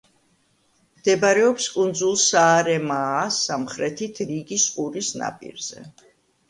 [1.01, 5.89] მდებარეობს კუნძულ საარემაას სამხრეთით რიგის ყურის ნაპირზე.